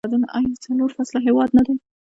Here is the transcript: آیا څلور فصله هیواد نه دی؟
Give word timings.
آیا 0.37 0.53
څلور 0.65 0.89
فصله 0.97 1.19
هیواد 1.27 1.49
نه 1.57 1.61
دی؟ 1.65 1.75